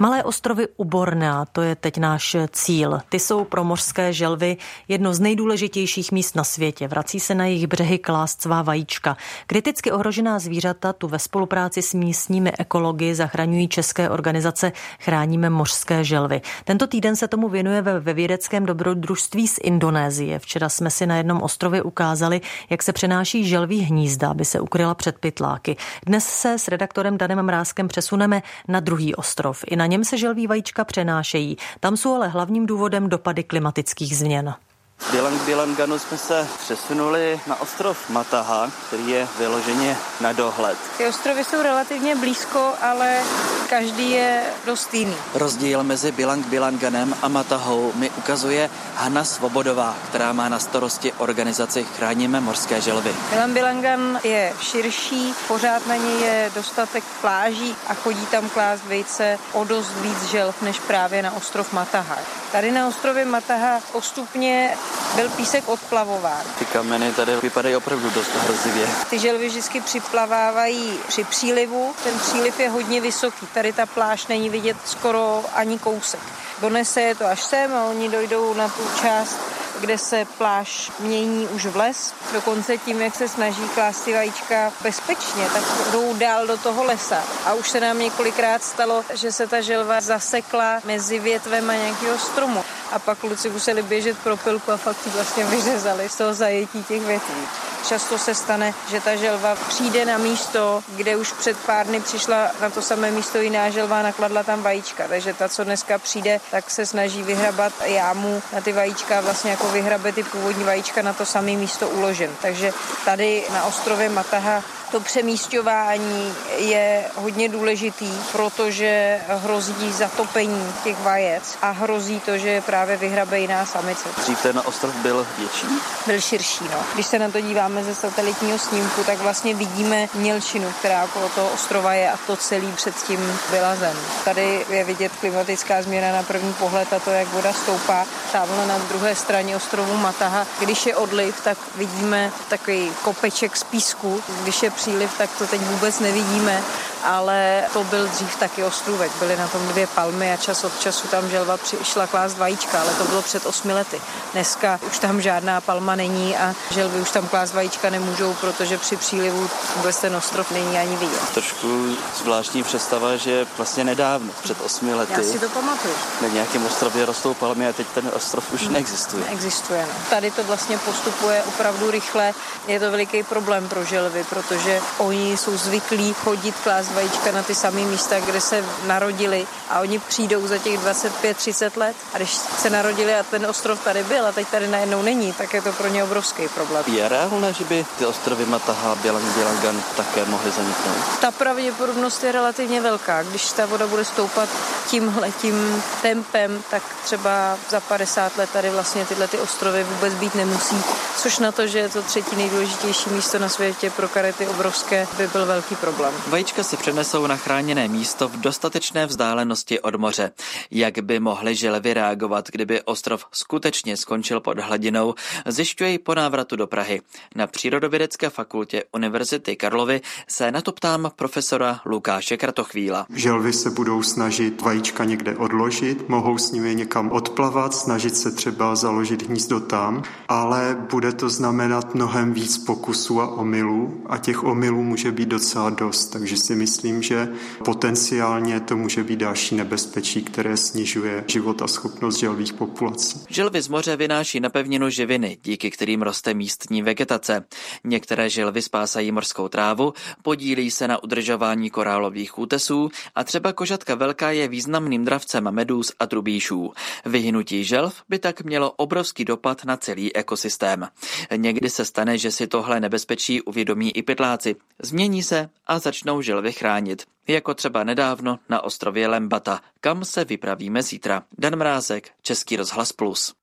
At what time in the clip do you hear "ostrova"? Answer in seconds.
131.48-131.94